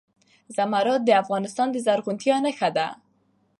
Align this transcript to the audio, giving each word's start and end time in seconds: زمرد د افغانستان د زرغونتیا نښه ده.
زمرد 0.55 1.01
د 1.05 1.09
افغانستان 1.23 1.67
د 1.71 1.77
زرغونتیا 1.85 2.35
نښه 2.45 2.69
ده. 2.77 2.87